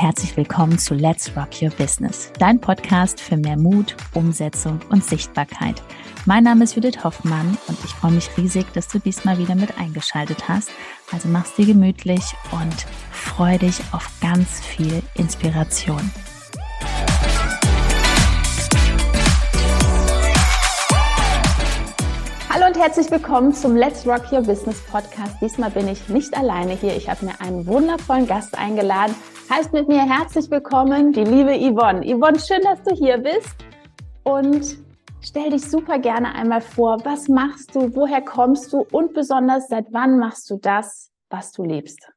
[0.00, 5.82] herzlich willkommen zu Let's Rock Your Business, dein Podcast für mehr Mut, Umsetzung und Sichtbarkeit.
[6.24, 9.76] Mein Name ist Judith Hoffmann und ich freue mich riesig, dass du diesmal wieder mit
[9.76, 10.70] eingeschaltet hast.
[11.10, 12.22] Also mach's dir gemütlich
[12.52, 16.12] und freu dich auf ganz viel Inspiration.
[22.48, 25.34] Hallo und herzlich willkommen zum Let's Rock Your Business Podcast.
[25.40, 26.96] Diesmal bin ich nicht alleine hier.
[26.96, 29.16] Ich habe mir einen wundervollen Gast eingeladen.
[29.50, 32.04] Heißt mit mir herzlich willkommen die liebe Yvonne.
[32.04, 33.56] Yvonne, schön, dass du hier bist.
[34.22, 34.76] Und
[35.22, 36.98] stell dich super gerne einmal vor.
[37.04, 37.96] Was machst du?
[37.96, 38.84] Woher kommst du?
[38.92, 42.12] Und besonders, seit wann machst du das, was du liebst?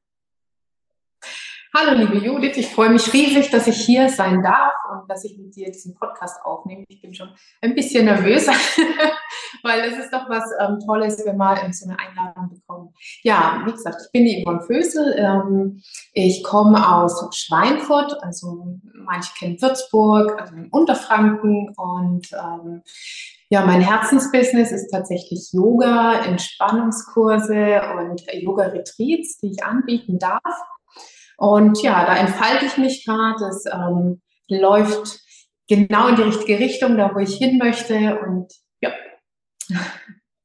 [1.74, 5.38] Hallo, liebe Judith, ich freue mich riesig, dass ich hier sein darf und dass ich
[5.38, 6.84] mit dir diesen Podcast aufnehme.
[6.90, 7.30] Ich bin schon
[7.62, 8.46] ein bisschen nervös,
[9.64, 12.94] weil es ist doch was ähm, Tolles, wenn wir so eine Einladung bekommen.
[13.24, 15.16] Ja, wie gesagt, ich bin die Yvonne Fösel.
[15.18, 22.82] Ähm, ich komme aus Schweinfurt, also manche kennen Würzburg, also in Unterfranken und ähm,
[23.48, 30.42] ja, mein Herzensbusiness ist tatsächlich Yoga, Entspannungskurse und Yoga-Retreats, die ich anbieten darf.
[31.42, 33.46] Und ja, da entfalte ich mich gerade.
[33.46, 35.22] Es ähm, läuft
[35.68, 38.20] genau in die richtige Richtung, da wo ich hin möchte.
[38.20, 38.92] Und ja.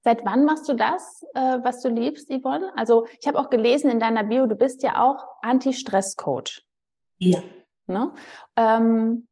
[0.05, 2.73] Seit wann machst du das, äh, was du liebst, Yvonne?
[2.77, 6.63] Also ich habe auch gelesen in deiner Bio, du bist ja auch Anti-Stress-Coach.
[7.19, 7.43] Ja.
[7.89, 8.15] Ne?
[8.57, 9.29] Ähm,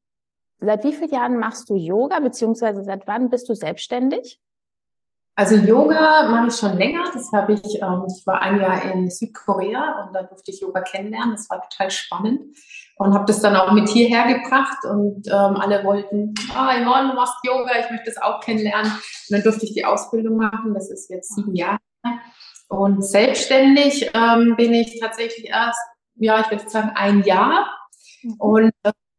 [0.61, 4.39] seit wie vielen Jahren machst du Yoga, beziehungsweise seit wann bist du selbstständig?
[5.37, 7.05] Also Yoga mache ich schon länger.
[7.13, 10.81] Das habe ich, ähm, ich war ein Jahr in Südkorea und da durfte ich Yoga
[10.81, 11.33] kennenlernen.
[11.33, 12.41] Das war total spannend
[12.97, 17.11] und habe das dann auch mit hierher gebracht und ähm, alle wollten, ah, oh, Yvonne,
[17.11, 18.93] du machst Yoga, ich möchte das auch kennenlernen.
[18.93, 20.73] Und dann durfte ich die Ausbildung machen.
[20.73, 21.79] Das ist jetzt sieben Jahre.
[22.69, 25.81] Und selbstständig ähm, bin ich tatsächlich erst,
[26.15, 27.67] ja, ich würde sagen, ein Jahr.
[28.23, 28.35] Mhm.
[28.39, 28.73] Und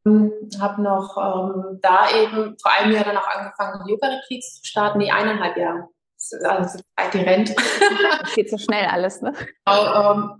[0.05, 0.31] ähm,
[0.61, 5.11] habe noch ähm, da eben vor einem Jahr dann auch angefangen, Yoga-Retreats zu starten, die
[5.11, 5.89] eineinhalb Jahre
[6.43, 6.79] also
[7.13, 7.55] rennt.
[8.21, 9.33] Das geht so schnell alles, ne?
[9.67, 10.35] ähm,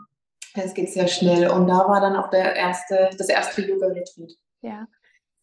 [0.54, 1.50] es geht sehr schnell.
[1.50, 4.34] Und da war dann auch der erste, das erste Yoga-Retreat.
[4.62, 4.88] Ja.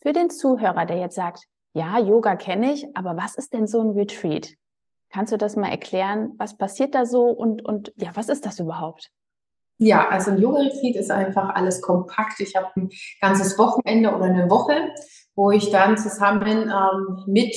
[0.01, 1.45] Für den Zuhörer, der jetzt sagt,
[1.75, 4.55] ja, Yoga kenne ich, aber was ist denn so ein Retreat?
[5.11, 6.33] Kannst du das mal erklären?
[6.39, 9.11] Was passiert da so und, und ja, was ist das überhaupt?
[9.79, 12.41] Ja, also ein Yoga-Retreat ist einfach alles kompakt.
[12.41, 14.93] Ich habe ein ganzes Wochenende oder eine Woche,
[15.35, 17.55] wo ich dann zusammen ähm, mit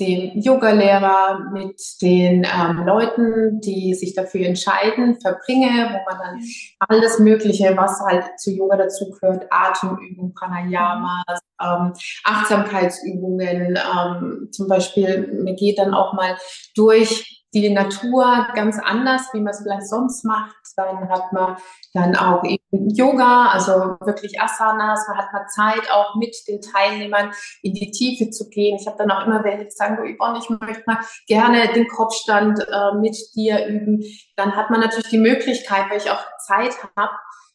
[0.00, 6.40] dem Yogalehrer, mit den ähm, Leuten, die sich dafür entscheiden, verbringe, wo man dann
[6.88, 11.92] alles Mögliche, was halt zu Yoga dazugehört, Atemübungen, Pranayamas, ähm,
[12.24, 16.36] Achtsamkeitsübungen, ähm, zum Beispiel, mir geht dann auch mal
[16.74, 20.56] durch die Natur ganz anders, wie man es vielleicht sonst macht.
[20.76, 21.56] Dann hat man
[21.92, 25.06] dann auch eben Yoga, also wirklich Asanas.
[25.08, 27.32] Man hat mal Zeit, auch mit den Teilnehmern
[27.62, 28.78] in die Tiefe zu gehen.
[28.80, 31.88] Ich habe dann auch immer welche, die sagen, du Yvonne, ich möchte mal gerne den
[31.88, 34.02] Kopfstand äh, mit dir üben.
[34.36, 37.12] Dann hat man natürlich die Möglichkeit, weil ich auch Zeit habe,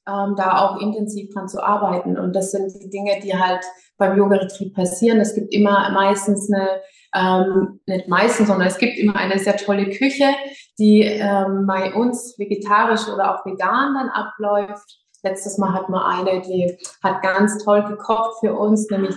[0.07, 2.17] ähm, da auch intensiv dran zu arbeiten.
[2.17, 3.65] Und das sind die Dinge, die halt
[3.97, 5.19] beim Yoga-Retreat passieren.
[5.19, 6.81] Es gibt immer meistens eine
[7.13, 10.29] ähm, nicht meistens, sondern es gibt immer eine sehr tolle Küche,
[10.77, 14.99] die ähm, bei uns vegetarisch oder auch vegan dann abläuft.
[15.23, 19.15] Letztes Mal hatten wir eine, die hat ganz toll gekocht für uns, nämlich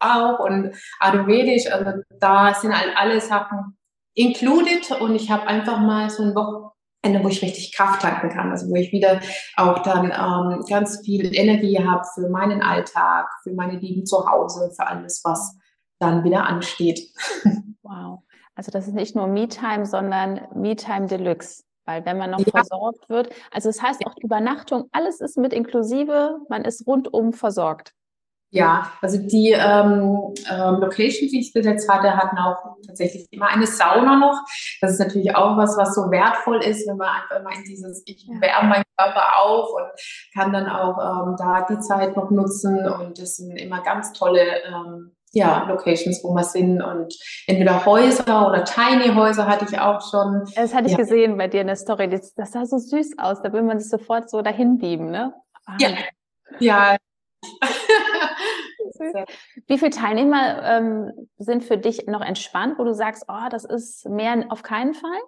[0.00, 1.70] auch und Ayurvedisch.
[1.72, 3.76] Also da sind halt alle Sachen
[4.14, 8.50] included und ich habe einfach mal so ein Wochenende, wo ich richtig Kraft tanken kann,
[8.50, 9.20] also wo ich wieder
[9.56, 14.70] auch dann ähm, ganz viel Energie habe für meinen Alltag, für meine Lieben zu Hause,
[14.76, 15.56] für alles, was
[15.98, 17.00] dann wieder ansteht.
[17.86, 18.20] Wow.
[18.54, 21.64] Also das ist nicht nur Me-Time, sondern Me-Time Deluxe.
[21.84, 22.50] Weil wenn man noch ja.
[22.50, 27.92] versorgt wird, also das heißt auch Übernachtung, alles ist mit inklusive, man ist rundum versorgt.
[28.54, 33.48] Ja, also die ähm, ähm, Location, die ich bis jetzt hatte, hatten auch tatsächlich immer
[33.48, 34.40] eine Sauna noch.
[34.80, 38.04] Das ist natürlich auch was, was so wertvoll ist, wenn man einfach mal in dieses,
[38.06, 39.88] ich wärme meinen Körper auf und
[40.34, 42.88] kann dann auch ähm, da die Zeit noch nutzen.
[42.88, 47.14] Und das sind immer ganz tolle ähm, ja, Locations, wo wir sind und
[47.46, 50.48] entweder Häuser oder Tiny Häuser hatte ich auch schon.
[50.54, 50.98] Das hatte ich ja.
[50.98, 52.08] gesehen bei dir in der Story.
[52.08, 53.42] Das, das, sah so süß aus.
[53.42, 55.34] Da will man sich sofort so dahin beamen, ne?
[55.66, 55.76] Ah.
[55.80, 55.90] Ja.
[56.60, 56.96] Ja.
[59.66, 64.08] Wie viele Teilnehmer ähm, sind für dich noch entspannt, wo du sagst, oh, das ist
[64.08, 65.18] mehr auf keinen Fall?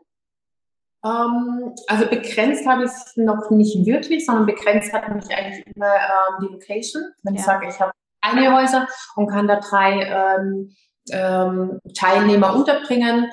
[1.03, 5.67] Um, ähm, also begrenzt habe ich es noch nicht wirklich, sondern begrenzt hat mich eigentlich
[5.75, 7.03] immer ähm, die Location.
[7.23, 7.41] Wenn ja.
[7.41, 8.87] ich sage, ich habe eine Häuser
[9.17, 10.75] und kann da drei ähm,
[11.11, 13.31] ähm, Teilnehmer unterbringen,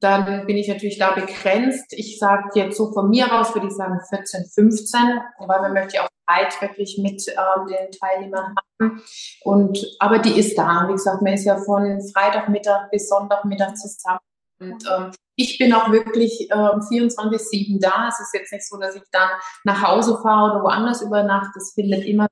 [0.00, 1.86] dann bin ich natürlich da begrenzt.
[1.90, 5.00] Ich sage jetzt so von mir aus, würde ich sagen 14, 15,
[5.38, 9.02] weil man möchte ja auch Zeit wirklich mit ähm, den Teilnehmern haben.
[9.42, 10.86] Und, aber die ist da.
[10.88, 14.20] Wie gesagt, man ist ja von Freitagmittag bis Sonntagmittag zusammen.
[14.60, 18.08] Und ähm, ich bin auch wirklich ähm, 24-7 da.
[18.08, 19.30] Es ist jetzt nicht so, dass ich dann
[19.64, 21.50] nach Hause fahre oder woanders übernachte.
[21.54, 22.28] Das findet immer.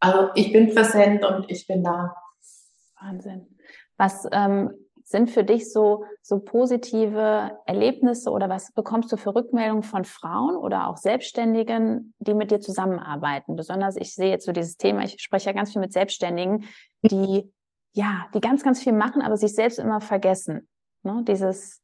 [0.00, 2.14] Also ich bin präsent und ich bin da.
[3.00, 3.46] Wahnsinn.
[3.96, 4.72] Was ähm,
[5.04, 10.56] sind für dich so, so positive Erlebnisse oder was bekommst du für Rückmeldungen von Frauen
[10.56, 13.54] oder auch Selbstständigen, die mit dir zusammenarbeiten?
[13.54, 16.64] Besonders, ich sehe jetzt so dieses Thema, ich spreche ja ganz viel mit Selbstständigen,
[17.02, 17.52] die,
[17.92, 20.68] ja, die ganz, ganz viel machen, aber sich selbst immer vergessen.
[21.02, 21.22] Ne?
[21.28, 21.82] Dieses.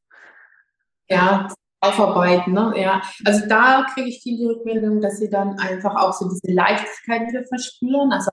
[1.08, 2.74] Ja, aufarbeiten, ne?
[2.76, 3.00] Ja.
[3.24, 7.28] Also da kriege ich viel die Rückmeldung, dass sie dann einfach auch so diese Leichtigkeit
[7.28, 8.12] wieder verspüren.
[8.12, 8.30] Also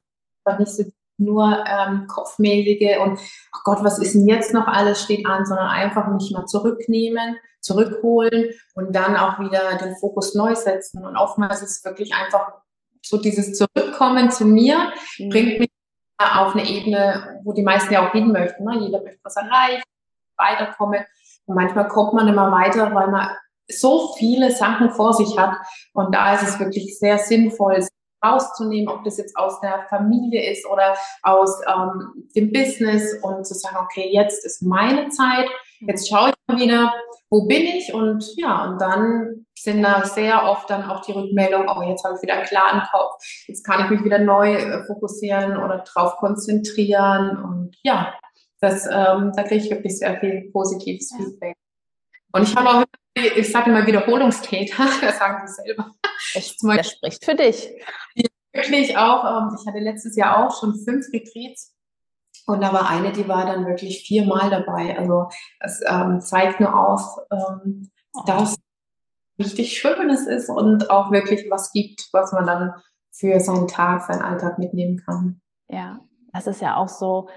[0.60, 0.84] nicht so
[1.18, 5.68] nur ähm, kopfmäßige und oh Gott, was ist denn jetzt noch alles steht an, sondern
[5.68, 11.04] einfach mich mal zurücknehmen, zurückholen und dann auch wieder den Fokus neu setzen.
[11.04, 12.54] Und oftmals ist es wirklich einfach
[13.02, 15.30] so dieses Zurückkommen zu mir, mhm.
[15.30, 15.70] bringt mich
[16.20, 18.64] auf eine Ebene, wo die meisten ja auch hin möchten.
[18.64, 18.80] Ne?
[18.80, 19.84] Jeder möchte was erreichen,
[20.36, 21.04] weiterkommen.
[21.48, 23.30] Und manchmal kommt man immer weiter, weil man
[23.70, 25.56] so viele Sachen vor sich hat.
[25.94, 27.82] Und da ist es wirklich sehr sinnvoll,
[28.24, 33.54] rauszunehmen, ob das jetzt aus der Familie ist oder aus ähm, dem Business und zu
[33.54, 35.48] sagen, okay, jetzt ist meine Zeit,
[35.82, 36.94] jetzt schaue ich mal wieder,
[37.30, 37.94] wo bin ich?
[37.94, 42.16] Und ja, und dann sind da sehr oft dann auch die Rückmeldung, oh, jetzt habe
[42.16, 46.16] ich wieder einen klaren Kopf, jetzt kann ich mich wieder neu äh, fokussieren oder drauf
[46.18, 47.38] konzentrieren.
[47.44, 48.14] Und ja,
[48.60, 51.18] das, ähm, da kriege ich wirklich sehr viel positives ja.
[51.18, 51.56] Feedback.
[52.32, 52.84] Und ich habe auch,
[53.16, 55.92] ich sage immer Wiederholungstäter, das sagen sie selber.
[56.34, 57.70] Echt, das spricht für dich.
[58.16, 59.24] Ja, wirklich auch.
[59.24, 61.74] Ähm, ich hatte letztes Jahr auch schon fünf Retreats.
[62.46, 64.98] Und da war eine, die war dann wirklich viermal dabei.
[64.98, 65.28] Also
[65.60, 68.22] es ähm, zeigt nur aus, ähm, oh.
[68.26, 68.56] dass
[69.38, 72.74] richtig Schönes ist und auch wirklich was gibt, was man dann
[73.12, 75.42] für seinen Tag, seinen Alltag mitnehmen kann.
[75.68, 76.00] Ja,
[76.34, 77.28] das ist ja auch so,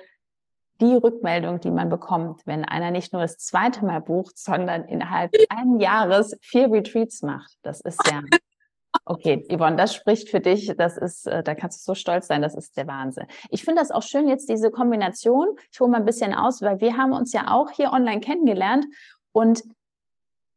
[0.81, 5.33] die Rückmeldung, die man bekommt, wenn einer nicht nur das zweite Mal bucht, sondern innerhalb
[5.49, 7.53] eines Jahres vier Retreats macht.
[7.63, 8.23] Das ist ja,
[9.05, 10.75] okay, Yvonne, das spricht für dich.
[10.77, 12.43] Das ist, äh, da kannst du so stolz sein.
[12.43, 13.27] Das ist der Wahnsinn.
[13.51, 15.49] Ich finde das auch schön jetzt diese Kombination.
[15.73, 18.87] Ich hole mal ein bisschen aus, weil wir haben uns ja auch hier online kennengelernt
[19.33, 19.63] und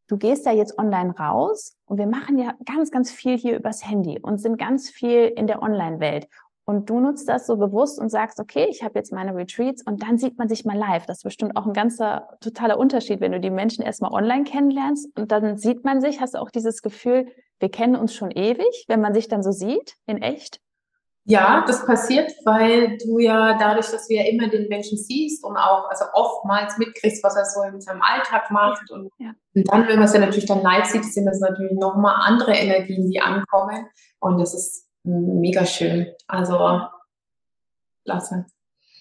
[0.07, 3.87] du gehst da jetzt online raus und wir machen ja ganz, ganz viel hier übers
[3.87, 6.27] Handy und sind ganz viel in der Online-Welt.
[6.65, 10.01] Und du nutzt das so bewusst und sagst, okay, ich habe jetzt meine Retreats und
[10.01, 11.05] dann sieht man sich mal live.
[11.05, 15.09] Das ist bestimmt auch ein ganzer totaler Unterschied, wenn du die Menschen erstmal online kennenlernst
[15.17, 17.27] und dann sieht man sich, hast du auch dieses Gefühl,
[17.59, 20.59] wir kennen uns schon ewig, wenn man sich dann so sieht, in echt?
[21.25, 25.55] Ja, das passiert, weil du ja dadurch, dass du ja immer den Menschen siehst und
[25.55, 28.91] auch also oftmals mitkriegst, was er so in seinem Alltag macht.
[28.91, 29.31] Und, ja.
[29.55, 32.51] und dann, wenn man es ja natürlich dann live sieht, sind das natürlich nochmal andere
[32.51, 33.87] Energien, die ankommen.
[34.19, 36.07] Und das ist mega schön.
[36.27, 36.81] Also,
[38.05, 38.45] klasse.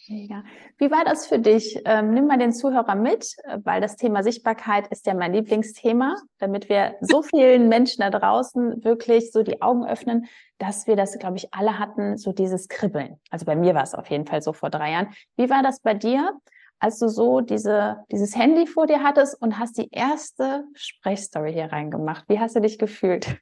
[0.08, 0.42] Mega.
[0.78, 1.80] Wie war das für dich?
[1.84, 6.68] Ähm, nimm mal den Zuhörer mit, weil das Thema Sichtbarkeit ist ja mein Lieblingsthema, damit
[6.68, 10.26] wir so vielen Menschen da draußen wirklich so die Augen öffnen,
[10.58, 13.20] dass wir das, glaube ich, alle hatten, so dieses Kribbeln.
[13.30, 15.14] Also bei mir war es auf jeden Fall so vor drei Jahren.
[15.36, 16.32] Wie war das bei dir,
[16.80, 21.72] als du so diese, dieses Handy vor dir hattest und hast die erste Sprechstory hier
[21.72, 22.24] reingemacht?
[22.28, 23.38] Wie hast du dich gefühlt?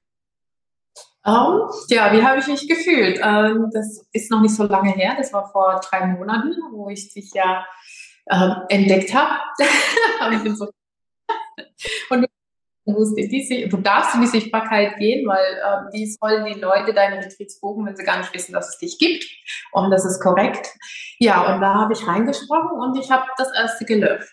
[1.23, 3.21] Um, ja, wie habe ich mich gefühlt?
[3.23, 7.13] Ähm, das ist noch nicht so lange her, das war vor drei Monaten, wo ich
[7.13, 7.67] dich ja
[8.31, 9.39] ähm, entdeckt habe.
[12.11, 12.27] und du,
[12.87, 17.61] musst du darfst in die Sichtbarkeit gehen, weil ähm, wie sollen die Leute deine Retreats
[17.61, 19.27] buchen, wenn sie gar nicht wissen, dass es dich gibt.
[19.73, 20.75] Und das ist korrekt.
[21.19, 24.33] Ja, und da habe ich reingesprochen und ich habe das erste gelöscht.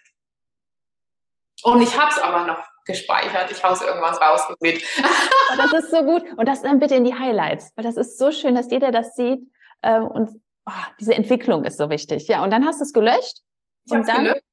[1.64, 3.52] Und ich habe es aber noch gespeichert.
[3.52, 4.84] Ich haue irgendwas raus mit.
[5.00, 6.24] Oh, das ist so gut.
[6.38, 9.16] Und das dann bitte in die Highlights, weil das ist so schön, dass jeder das
[9.16, 9.42] sieht.
[9.84, 12.28] Ähm, und oh, diese Entwicklung ist so wichtig.
[12.28, 13.42] Ja, und dann hast du es gelöscht.
[13.86, 14.24] Ich und dann.
[14.24, 14.44] Gelöscht.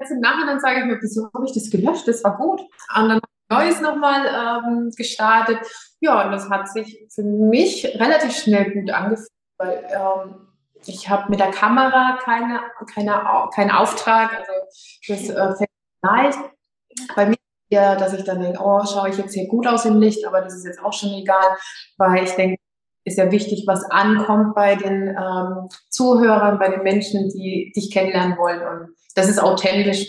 [0.00, 2.08] Jetzt im Nachhinein sage ich mir, wieso habe ich das gelöscht?
[2.08, 2.60] Das war gut.
[2.96, 4.26] Und dann Neues nochmal
[4.66, 5.58] ähm, gestartet.
[6.00, 10.48] Ja, und das hat sich für mich relativ schnell gut angefühlt, weil ähm,
[10.86, 12.60] ich habe mit der Kamera keine,
[12.92, 14.32] keine, keinen Auftrag.
[14.32, 14.52] Also
[15.08, 15.70] das äh, fängt
[16.02, 16.38] leicht.
[17.14, 17.36] Bei mir
[17.74, 20.40] eher, dass ich dann denke, oh, schaue ich jetzt hier gut aus im Licht, aber
[20.40, 21.56] das ist jetzt auch schon egal,
[21.98, 22.56] weil ich denke,
[23.04, 28.38] ist ja wichtig, was ankommt bei den ähm, Zuhörern, bei den Menschen, die dich kennenlernen
[28.38, 28.62] wollen.
[28.62, 30.06] Und das ist authentisch.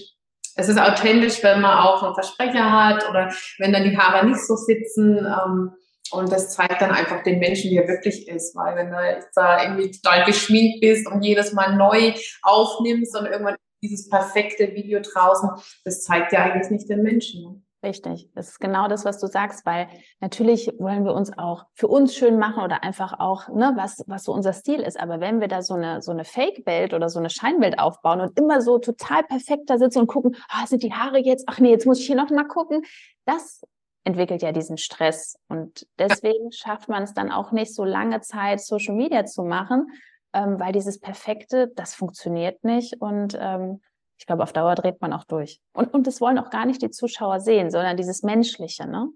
[0.56, 4.40] Es ist authentisch, wenn man auch einen Versprecher hat oder wenn dann die Haare nicht
[4.40, 5.18] so sitzen.
[5.18, 5.72] Ähm,
[6.12, 8.56] und das zeigt dann einfach den Menschen, wie er wirklich ist.
[8.56, 13.58] Weil wenn du da irgendwie total geschminkt bist und jedes Mal neu aufnimmst und irgendwann
[13.88, 15.50] dieses perfekte Video draußen,
[15.84, 17.44] das zeigt ja eigentlich nicht den Menschen.
[17.44, 17.62] Ne?
[17.86, 19.88] Richtig, das ist genau das, was du sagst, weil
[20.20, 24.24] natürlich wollen wir uns auch für uns schön machen oder einfach auch, ne, was, was
[24.24, 25.00] so unser Stil ist.
[25.00, 28.40] Aber wenn wir da so eine, so eine Fake-Welt oder so eine Scheinwelt aufbauen und
[28.40, 31.70] immer so total perfekt da sitzen und gucken, ah, sind die Haare jetzt, ach nee,
[31.70, 32.82] jetzt muss ich hier noch mal gucken,
[33.26, 33.62] das
[34.04, 35.38] entwickelt ja diesen Stress.
[35.48, 39.92] Und deswegen schafft man es dann auch nicht, so lange Zeit Social Media zu machen,
[40.36, 43.82] ähm, weil dieses Perfekte, das funktioniert nicht und ähm,
[44.18, 45.60] ich glaube, auf Dauer dreht man auch durch.
[45.74, 49.10] Und, und das wollen auch gar nicht die Zuschauer sehen, sondern dieses Menschliche, ne?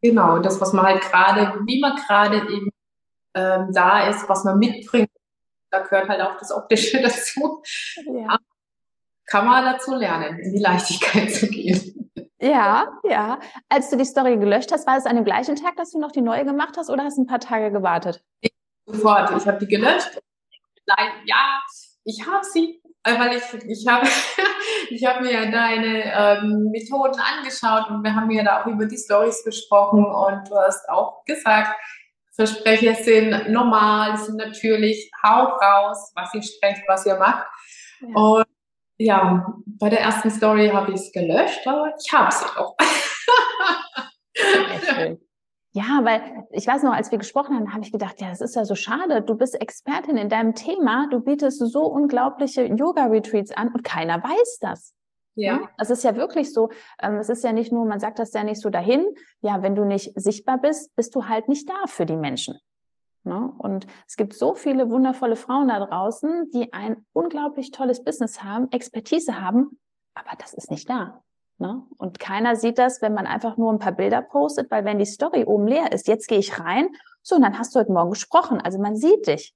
[0.00, 2.70] Genau, das, was man halt gerade, wie man gerade eben
[3.34, 5.10] ähm, da ist, was man mitbringt,
[5.70, 7.62] da gehört halt auch das Optische dazu.
[8.06, 8.38] Ja.
[9.26, 12.10] Kann man dazu lernen, in die Leichtigkeit zu gehen.
[12.40, 13.40] Ja, ja.
[13.68, 16.12] Als du die Story gelöscht hast, war es an dem gleichen Tag, dass du noch
[16.12, 18.22] die neue gemacht hast oder hast du ein paar Tage gewartet?
[18.86, 19.30] Sofort.
[19.36, 20.20] Ich habe die gelöscht.
[20.88, 21.60] Nein, ja,
[22.04, 22.80] ich habe sie
[23.16, 24.06] weil ich, ich habe
[24.90, 28.98] ich hab mir deine ähm, Methoden angeschaut und wir haben ja da auch über die
[28.98, 31.76] Stories gesprochen und du hast auch gesagt,
[32.34, 37.46] Versprecher sind normal, sind natürlich, haut raus, was ihr sprecht, was ihr macht.
[38.00, 38.14] Ja.
[38.14, 38.46] Und
[38.98, 42.76] ja, bei der ersten Story habe ich es gelöscht, aber ich habe sie auch.
[45.72, 48.56] Ja, weil ich weiß noch, als wir gesprochen haben, habe ich gedacht, ja, das ist
[48.56, 49.22] ja so schade.
[49.22, 54.58] Du bist Expertin in deinem Thema, du bietest so unglaubliche Yoga-Retreats an und keiner weiß
[54.60, 54.94] das.
[55.34, 55.68] Ja.
[55.76, 56.70] Das ist ja wirklich so.
[57.00, 59.06] Ähm, es ist ja nicht nur, man sagt das ja nicht so dahin.
[59.40, 62.58] Ja, wenn du nicht sichtbar bist, bist du halt nicht da für die Menschen.
[63.22, 63.52] Ne?
[63.58, 68.72] Und es gibt so viele wundervolle Frauen da draußen, die ein unglaublich tolles Business haben,
[68.72, 69.78] Expertise haben,
[70.14, 71.22] aber das ist nicht da.
[71.58, 71.82] Ne?
[71.96, 75.06] Und keiner sieht das, wenn man einfach nur ein paar Bilder postet, weil wenn die
[75.06, 76.88] Story oben leer ist, jetzt gehe ich rein,
[77.22, 78.60] so, und dann hast du heute Morgen gesprochen.
[78.60, 79.54] Also man sieht dich.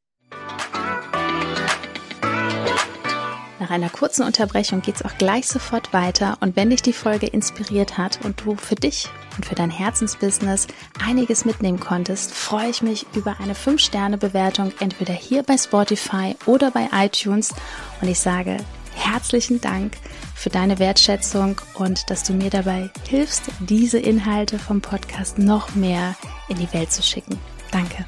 [3.60, 6.36] Nach einer kurzen Unterbrechung geht es auch gleich sofort weiter.
[6.40, 10.66] Und wenn dich die Folge inspiriert hat und du für dich und für dein Herzensbusiness
[11.06, 16.88] einiges mitnehmen konntest, freue ich mich über eine 5-Sterne-Bewertung, entweder hier bei Spotify oder bei
[16.92, 17.54] iTunes.
[18.00, 18.56] Und ich sage
[18.94, 19.96] herzlichen Dank
[20.34, 26.14] für deine Wertschätzung und dass du mir dabei hilfst, diese Inhalte vom Podcast noch mehr
[26.48, 27.38] in die Welt zu schicken.
[27.70, 28.04] Danke.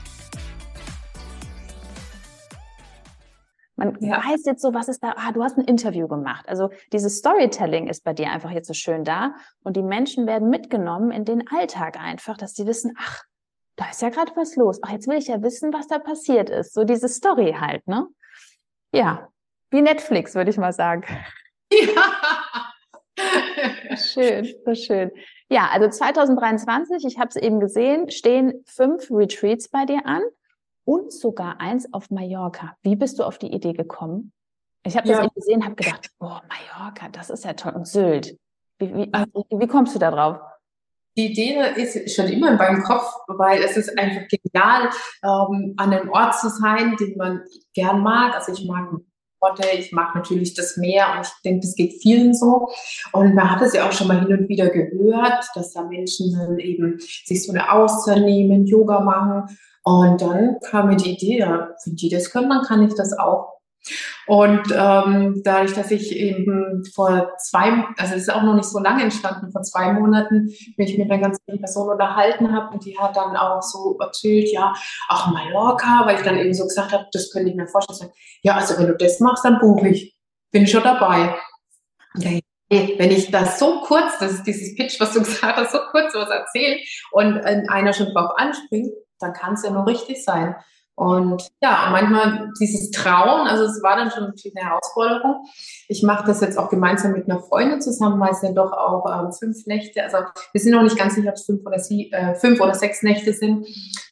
[3.76, 4.18] Man ja.
[4.18, 6.48] weiß jetzt so, was ist da, ah, du hast ein Interview gemacht.
[6.48, 10.48] Also dieses Storytelling ist bei dir einfach jetzt so schön da und die Menschen werden
[10.48, 13.24] mitgenommen in den Alltag einfach, dass sie wissen, ach,
[13.76, 14.78] da ist ja gerade was los.
[14.82, 16.74] Ach, jetzt will ich ja wissen, was da passiert ist.
[16.74, 18.06] So diese Story halt, ne?
[18.92, 19.28] Ja,
[19.74, 21.04] wie Netflix, würde ich mal sagen.
[23.16, 23.96] Ja.
[23.96, 25.10] schön, so schön.
[25.48, 30.22] Ja, also 2023, ich habe es eben gesehen, stehen fünf Retreats bei dir an
[30.84, 32.76] und sogar eins auf Mallorca.
[32.82, 34.32] Wie bist du auf die Idee gekommen?
[34.84, 35.24] Ich habe das ja.
[35.24, 37.72] eben gesehen, habe gedacht, boah, Mallorca, das ist ja toll.
[37.72, 38.38] Und Sylt.
[38.78, 40.38] Wie, wie, also wie kommst du da drauf?
[41.16, 44.90] Die Idee ist schon immer in meinem Kopf, weil es ist einfach genial,
[45.22, 47.42] ähm, an einem Ort zu sein, den man
[47.74, 48.34] gern mag.
[48.34, 48.90] Also ich mag
[49.44, 49.68] Orte.
[49.76, 52.68] Ich mag natürlich das Meer und ich denke, das geht vielen so.
[53.12, 56.32] Und man hat es ja auch schon mal hin und wieder gehört, dass da Menschen
[56.32, 59.56] dann eben sich so eine Auszeit nehmen, Yoga machen.
[59.82, 63.16] Und dann kam mir die Idee, ja, wenn die das können, dann kann ich das
[63.18, 63.53] auch.
[64.26, 68.78] Und ähm, dadurch, dass ich eben vor zwei, also es ist auch noch nicht so
[68.78, 72.98] lange entstanden, vor zwei Monaten mich mit einer ganz vielen Person unterhalten habe und die
[72.98, 74.72] hat dann auch so erzählt, ja,
[75.08, 78.10] auch Mallorca, weil ich dann eben so gesagt habe, das könnte ich mir vorstellen.
[78.42, 80.16] Ja, also wenn du das machst, dann buche ich.
[80.50, 81.34] Bin schon dabei.
[82.16, 82.30] Ja,
[82.70, 86.14] wenn ich das so kurz, das ist dieses Pitch, was du gesagt hast, so kurz
[86.14, 86.78] was erzähle
[87.12, 90.54] und einer schon drauf anspringt, dann kann es ja nur richtig sein.
[90.96, 95.44] Und ja, manchmal dieses Trauen, also es war dann schon eine Herausforderung.
[95.88, 99.04] Ich mache das jetzt auch gemeinsam mit einer Freundin zusammen, weil es ja doch auch
[99.10, 100.18] ähm, fünf Nächte, also
[100.52, 103.02] wir sind noch nicht ganz sicher, ob es fünf oder, sie, äh, fünf oder sechs
[103.02, 103.66] Nächte sind,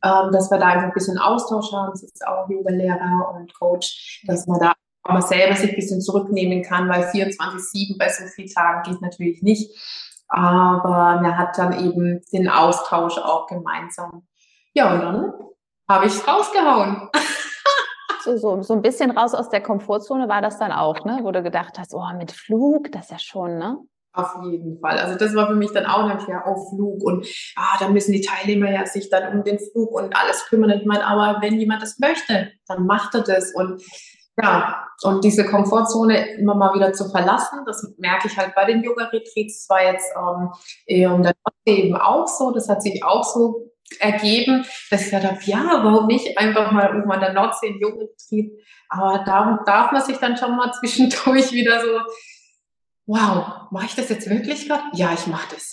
[0.04, 1.94] ähm, dass wir da einfach ein bisschen Austausch haben.
[1.94, 4.72] Sie ist auch Yoga-Lehrer und Coach, dass man da
[5.04, 9.00] auch mal selber sich ein bisschen zurücknehmen kann, weil 24-7 bei so vielen Tagen geht
[9.00, 9.70] natürlich nicht.
[10.26, 14.26] Aber man hat dann eben den Austausch auch gemeinsam.
[14.74, 15.32] Ja, und dann
[15.92, 17.08] habe ich rausgehauen.
[18.24, 21.20] so, so, so ein bisschen raus aus der Komfortzone war das dann auch, ne?
[21.22, 23.78] Wo du gedacht hast, oh, mit Flug, das ist ja schon, ne?
[24.14, 24.98] Auf jeden Fall.
[24.98, 28.12] Also das war für mich dann auch nämlich ja auf Flug und ah, da müssen
[28.12, 30.70] die Teilnehmer ja sich dann um den Flug und alles kümmern.
[30.70, 33.82] Ich meine, aber wenn jemand das möchte, dann macht er das und
[34.40, 38.82] ja, und diese Komfortzone immer mal wieder zu verlassen, das merke ich halt bei den
[38.82, 39.66] Yoga-Retreats.
[39.66, 40.10] zwar jetzt
[40.86, 41.34] ähm, der
[41.66, 46.06] eben auch so, das hat sich auch so ergeben, dass ich gesagt habe, ja, warum
[46.06, 48.52] nicht einfach mal irgendwann der Nordsee in Yoga-Betrieb.
[48.88, 52.00] Aber darum darf man sich dann schon mal zwischendurch wieder so
[53.06, 54.84] wow, mache ich das jetzt wirklich gerade?
[54.94, 55.72] Ja, ich mache das.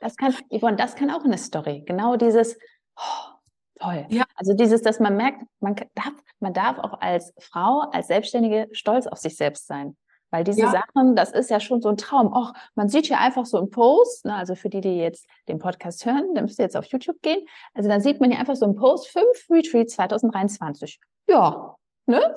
[0.00, 1.84] das kann, Yvonne, das kann auch eine Story.
[1.86, 2.56] Genau dieses,
[2.96, 4.06] oh, toll.
[4.10, 4.24] Ja.
[4.34, 9.06] Also dieses, dass man merkt, man darf, man darf auch als Frau, als Selbstständige stolz
[9.06, 9.96] auf sich selbst sein.
[10.30, 10.70] Weil diese ja.
[10.70, 12.32] Sachen, das ist ja schon so ein Traum.
[12.32, 15.58] Och, man sieht hier einfach so einen Post, ne, also für die, die jetzt den
[15.58, 17.46] Podcast hören, dann müsst ihr jetzt auf YouTube gehen.
[17.74, 21.00] Also dann sieht man hier einfach so einen Post, fünf Retreats 2023.
[21.28, 22.34] Ja, ne?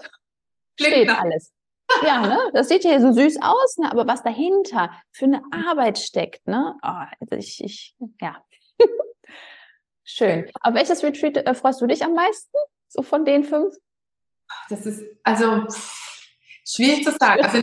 [0.80, 1.52] Steht alles.
[2.06, 2.40] Ja, ne?
[2.54, 3.92] Das sieht ja so süß aus, ne?
[3.92, 6.76] aber was dahinter für eine Arbeit steckt, ne?
[6.82, 6.88] Oh,
[7.20, 8.44] also ich, ich, ja.
[10.04, 10.50] Schön.
[10.62, 12.56] Auf welches Retreat äh, freust du dich am meisten?
[12.88, 13.76] So von den fünf?
[14.70, 15.66] Das ist, also,
[16.66, 17.44] schwierig zu sagen.
[17.44, 17.62] Also,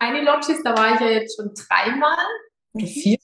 [0.00, 2.16] eine Lodges, da war ich ja jetzt schon dreimal
[2.72, 2.88] oder mhm.
[2.88, 3.18] vier.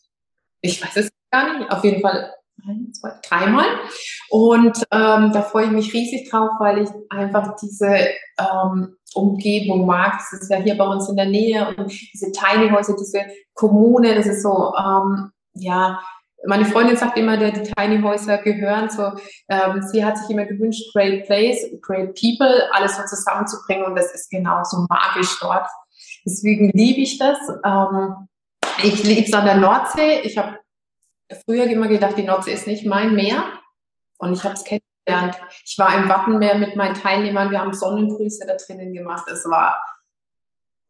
[0.61, 1.71] Ich weiß es gar nicht.
[1.71, 2.33] Auf jeden Fall
[2.67, 3.67] ein, zwei, dreimal.
[4.31, 10.19] Und ähm, da freue ich mich riesig drauf, weil ich einfach diese ähm, Umgebung mag.
[10.19, 14.15] Das ist ja hier bei uns in der Nähe und diese Tiny Häuser, diese Kommune,
[14.15, 16.01] das ist so, ähm, ja,
[16.45, 18.91] meine Freundin sagt immer, der die Tiny Häuser gehören.
[18.91, 19.13] So,
[19.49, 24.15] ähm, sie hat sich immer gewünscht, Great Place, Great People, alles so zusammenzubringen und das
[24.15, 25.67] ist genauso magisch dort.
[26.27, 27.39] Deswegen liebe ich das.
[27.65, 28.29] Ähm,
[28.83, 30.21] ich liebe es an der Nordsee.
[30.23, 30.59] Ich habe
[31.45, 33.45] früher immer gedacht, die Nordsee ist nicht mein Meer
[34.19, 35.41] und ich habe es kennengelernt.
[35.65, 39.27] Ich war im Wattenmeer mit meinen Teilnehmern, wir haben Sonnengrüße da drinnen gemacht.
[39.31, 39.83] Es war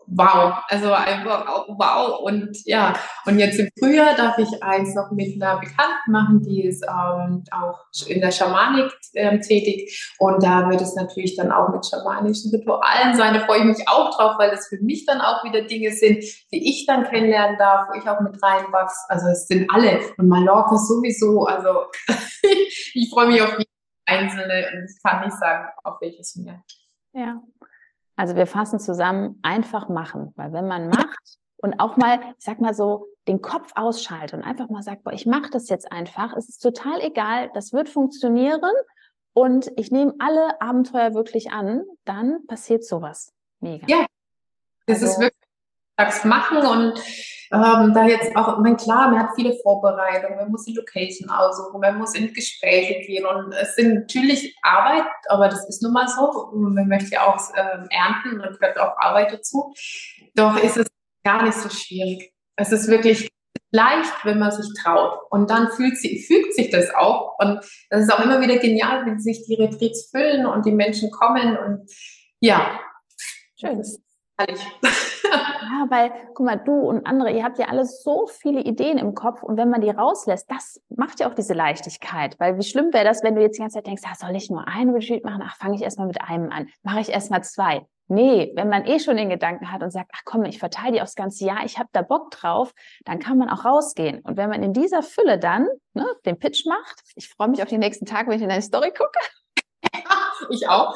[0.06, 2.20] wow, also einfach auch wow.
[2.20, 2.94] Und ja,
[3.24, 7.44] und jetzt im Frühjahr darf ich eins noch mit einer Bekannten machen, die ist ähm,
[7.50, 10.14] auch in der Schamanik ähm, tätig.
[10.18, 13.34] Und da wird es natürlich dann auch mit schamanischen Ritualen sein.
[13.34, 16.22] Da freue ich mich auch drauf, weil das für mich dann auch wieder Dinge sind,
[16.52, 19.06] die ich dann kennenlernen darf, wo ich auch mit reinwachse.
[19.08, 20.00] Also es sind alle.
[20.16, 21.44] Und Mallorca sowieso.
[21.44, 21.86] Also
[22.94, 23.66] ich freue mich auf die
[24.06, 26.62] einzelne und ich kann nicht sagen, auf welches mehr.
[27.12, 27.40] Ja,
[28.16, 32.60] also wir fassen zusammen, einfach machen, weil wenn man macht und auch mal, ich sag
[32.60, 36.34] mal so, den Kopf ausschaltet und einfach mal sagt, boah, ich mache das jetzt einfach,
[36.36, 38.72] es ist total egal, das wird funktionieren
[39.32, 43.32] und ich nehme alle Abenteuer wirklich an, dann passiert sowas.
[43.60, 43.86] Mega.
[43.88, 44.06] Ja,
[44.86, 45.46] das also, ist wirklich
[45.96, 47.02] sagst, machen und
[47.52, 51.30] ähm, da jetzt auch, ich meine, klar, man hat viele Vorbereitungen, man muss die Location
[51.30, 55.92] aussuchen, man muss in Gespräche gehen und es sind natürlich Arbeit, aber das ist nun
[55.92, 56.50] mal so.
[56.54, 59.72] Man möchte ja auch ähm, ernten und gehört auch Arbeit dazu.
[60.34, 60.86] Doch ist es
[61.24, 62.32] gar nicht so schwierig.
[62.56, 63.28] Es ist wirklich
[63.70, 65.18] leicht, wenn man sich traut.
[65.30, 67.38] Und dann fühlt, sie, fügt sich das auch.
[67.38, 71.10] Und das ist auch immer wieder genial, wie sich die Retreats füllen und die Menschen
[71.10, 71.90] kommen und
[72.40, 72.80] ja.
[73.58, 73.82] Schön.
[74.36, 74.60] Herrlich.
[75.28, 79.14] Ja, weil, guck mal, du und andere, ihr habt ja alle so viele Ideen im
[79.14, 82.38] Kopf und wenn man die rauslässt, das macht ja auch diese Leichtigkeit.
[82.38, 84.48] Weil wie schlimm wäre das, wenn du jetzt die ganze Zeit denkst, ah, soll ich
[84.48, 85.42] nur ein Retreat machen?
[85.44, 86.68] Ach, fange ich erstmal mit einem an.
[86.84, 87.84] Mache ich erstmal zwei.
[88.08, 91.02] Nee, wenn man eh schon den Gedanken hat und sagt, ach komm, ich verteile die
[91.02, 92.72] aufs ganze Jahr, ich habe da Bock drauf,
[93.04, 94.20] dann kann man auch rausgehen.
[94.20, 97.68] Und wenn man in dieser Fülle dann ne, den Pitch macht, ich freue mich auf
[97.68, 99.18] die nächsten Tage, wenn ich in deine Story gucke.
[100.50, 100.94] Ich auch.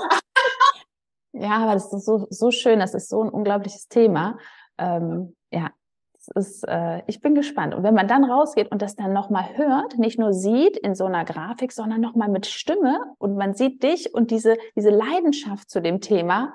[1.32, 4.38] Ja, aber das ist so, so schön, das ist so ein unglaubliches Thema.
[4.78, 5.70] Ähm, ja,
[6.12, 7.74] das ist, äh, ich bin gespannt.
[7.74, 11.06] Und wenn man dann rausgeht und das dann nochmal hört, nicht nur sieht in so
[11.06, 15.80] einer Grafik, sondern nochmal mit Stimme und man sieht dich und diese, diese Leidenschaft zu
[15.80, 16.52] dem Thema,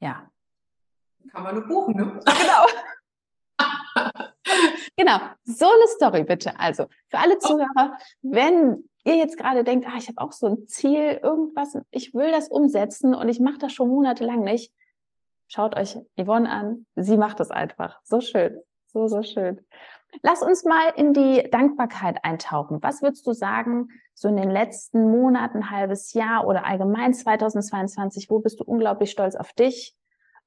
[0.00, 0.28] ja.
[1.32, 2.20] Kann man nur buchen, ne?
[2.24, 2.66] Genau.
[4.96, 6.58] genau, so eine Story bitte.
[6.58, 10.66] Also für alle Zuhörer, wenn ihr jetzt gerade denkt, ah, ich habe auch so ein
[10.68, 14.72] Ziel, irgendwas, ich will das umsetzen und ich mache das schon monatelang nicht,
[15.48, 16.86] schaut euch Yvonne an.
[16.94, 18.00] Sie macht es einfach.
[18.04, 18.60] So schön.
[18.86, 19.60] So, so schön.
[20.22, 22.82] Lass uns mal in die Dankbarkeit eintauchen.
[22.82, 28.40] Was würdest du sagen, so in den letzten Monaten, halbes Jahr oder allgemein 2022, wo
[28.40, 29.94] bist du unglaublich stolz auf dich?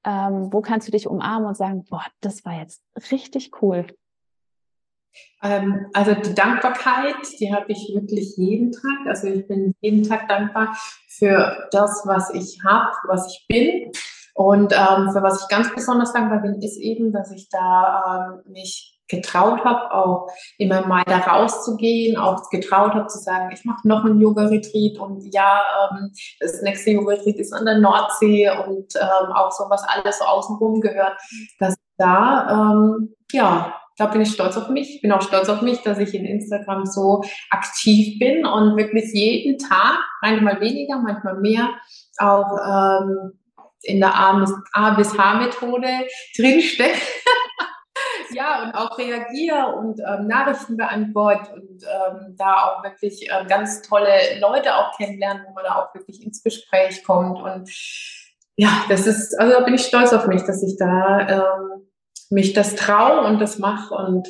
[0.04, 3.86] Ähm, wo kannst du dich umarmen und sagen, boah, das war jetzt richtig cool?
[5.42, 9.06] Ähm, also die Dankbarkeit, die habe ich wirklich jeden Tag.
[9.06, 10.76] Also ich bin jeden Tag dankbar
[11.08, 13.92] für das, was ich habe, was ich bin.
[14.34, 18.52] Und ähm, für was ich ganz besonders dankbar bin, ist eben, dass ich da ähm,
[18.52, 23.86] mich getraut habe, auch immer mal da rauszugehen, auch getraut habe zu sagen, ich mache
[23.86, 29.32] noch einen Yoga-Retreat und ja, ähm, das nächste Yoga-Retreat ist an der Nordsee und ähm,
[29.34, 31.20] auch so, was alles so außenrum gehört,
[31.58, 34.96] dass da, ähm, ja, da bin ich stolz auf mich.
[34.96, 39.12] Ich bin auch stolz auf mich, dass ich in Instagram so aktiv bin und wirklich
[39.12, 41.68] jeden Tag, manchmal weniger, manchmal mehr,
[42.18, 43.38] auch ähm,
[43.82, 45.86] in der A bis H-Methode
[46.36, 46.98] drinstecke.
[48.32, 53.82] ja, und auch reagiere und ähm, Nachrichten beantworte und ähm, da auch wirklich ähm, ganz
[53.82, 57.40] tolle Leute auch kennenlernen, wo man da auch wirklich ins Gespräch kommt.
[57.40, 57.70] Und
[58.56, 61.91] ja, das ist, also da bin ich stolz auf mich, dass ich da ähm,
[62.32, 64.28] mich das traue und das mache und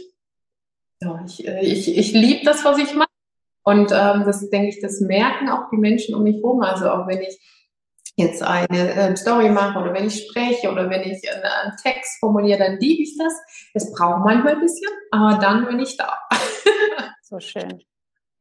[1.01, 3.09] ja, ich, äh, ich, ich liebe das, was ich mache.
[3.65, 6.63] Und ähm, das denke ich, das merken auch die Menschen um mich herum.
[6.63, 7.39] Also auch wenn ich
[8.17, 12.19] jetzt eine äh, Story mache oder wenn ich spreche oder wenn ich einen, einen Text
[12.19, 13.33] formuliere, dann liebe ich das.
[13.75, 16.19] Es braucht manchmal ein bisschen, aber dann bin ich da.
[17.23, 17.83] so schön.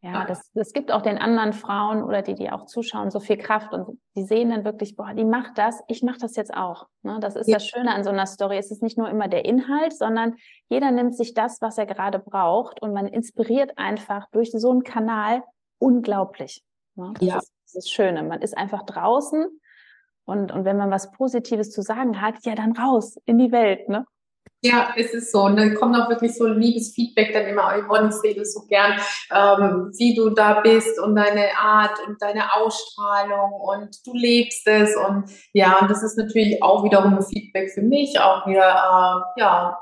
[0.04, 3.38] Ja, das, das gibt auch den anderen Frauen oder die, die auch zuschauen, so viel
[3.38, 6.88] Kraft und die sehen dann wirklich, boah, die macht das, ich mache das jetzt auch.
[7.04, 7.20] Ne?
[7.20, 7.58] Das ist ja.
[7.58, 8.58] das Schöne an so einer Story.
[8.58, 10.36] Es ist nicht nur immer der Inhalt, sondern
[10.70, 14.84] jeder nimmt sich das, was er gerade braucht und man inspiriert einfach durch so einen
[14.84, 15.44] Kanal
[15.78, 16.64] unglaublich.
[16.96, 17.14] Ne?
[17.20, 17.38] Das, ja.
[17.38, 18.24] ist, das ist das Schöne.
[18.24, 19.46] Man ist einfach draußen
[20.26, 23.88] und, und wenn man was Positives zu sagen hat, ja, dann raus in die Welt.
[23.88, 24.06] Ne?
[24.64, 25.44] Ja, es ist so.
[25.46, 28.62] Und dann kommt auch wirklich so liebes Feedback dann immer, Yvonne, ich sehe das so
[28.68, 28.94] gern,
[29.32, 34.96] ähm, wie du da bist und deine Art und deine Ausstrahlung und du lebst es.
[34.96, 39.40] Und ja, und das ist natürlich auch wiederum ein Feedback für mich, auch wieder, äh,
[39.42, 39.80] ja,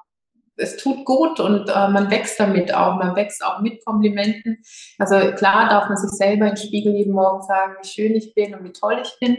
[0.56, 2.96] es tut gut und äh, man wächst damit auch.
[2.98, 4.62] Man wächst auch mit Komplimenten.
[4.98, 8.56] Also klar darf man sich selber den Spiegel jeden Morgen sagen, wie schön ich bin
[8.56, 9.38] und wie toll ich bin.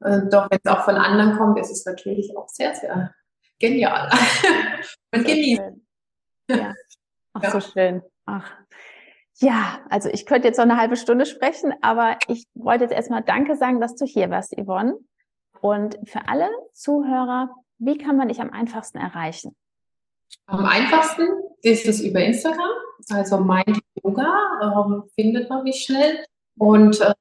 [0.00, 3.14] Äh, doch wenn es auch von anderen kommt, ist es natürlich auch sehr, sehr
[3.62, 4.10] genial.
[5.12, 5.62] Man genießt.
[6.50, 6.74] Ja.
[7.32, 7.50] Ach, ja.
[7.50, 8.02] so schön.
[8.26, 8.52] Ach.
[9.36, 13.22] Ja, also ich könnte jetzt noch eine halbe Stunde sprechen, aber ich wollte jetzt erstmal
[13.22, 14.98] Danke sagen, dass du hier warst, Yvonne.
[15.60, 19.56] Und für alle Zuhörer, wie kann man dich am einfachsten erreichen?
[20.46, 21.26] Am einfachsten
[21.62, 22.70] ist es über Instagram,
[23.10, 26.24] also Mind Yoga, ähm, findet man mich schnell.
[26.58, 27.14] Und äh,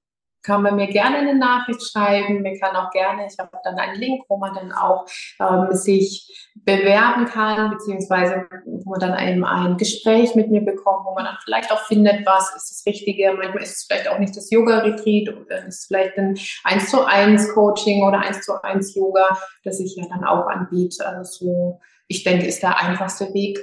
[0.44, 2.42] kann man mir gerne eine Nachricht schreiben.
[2.42, 5.06] Mir kann auch gerne, ich habe dann einen Link, wo man dann auch
[5.40, 11.14] ähm, sich bewerben kann, beziehungsweise wo man dann eben ein Gespräch mit mir bekommt, wo
[11.14, 13.34] man dann vielleicht auch findet, was ist das Richtige.
[13.34, 17.06] Manchmal ist es vielleicht auch nicht das Yoga-Retreat oder ist es vielleicht ein 1 zu
[17.06, 21.06] 1 Coaching oder 1 zu 1 Yoga, das ich ja dann auch anbiete.
[21.06, 23.60] Also so, ich denke, ist der einfachste Weg.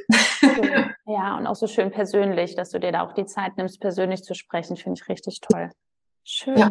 [1.11, 4.23] Ja, und auch so schön persönlich, dass du dir da auch die Zeit nimmst, persönlich
[4.23, 5.71] zu sprechen, finde ich richtig toll.
[6.31, 6.59] Schön.
[6.59, 6.71] Ja.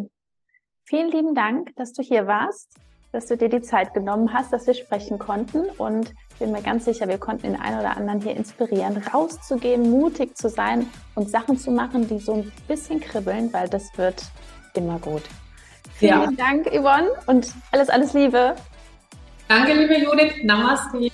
[0.83, 2.75] Vielen lieben Dank, dass du hier warst,
[3.11, 5.67] dass du dir die Zeit genommen hast, dass wir sprechen konnten.
[5.79, 9.89] Und ich bin mir ganz sicher, wir konnten den einen oder anderen hier inspirieren, rauszugehen,
[9.89, 14.23] mutig zu sein und Sachen zu machen, die so ein bisschen kribbeln, weil das wird
[14.75, 15.23] immer gut.
[15.95, 16.31] Vielen ja.
[16.37, 18.55] Dank, Yvonne, und alles, alles Liebe.
[19.47, 20.43] Danke, liebe Judith.
[20.43, 21.09] Namaste.